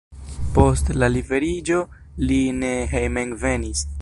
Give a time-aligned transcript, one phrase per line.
[0.55, 1.79] Post la liberiĝo
[2.31, 3.91] li ne hejmenvenis.